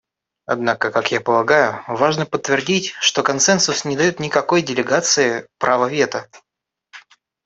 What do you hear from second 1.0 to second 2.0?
я полагаю,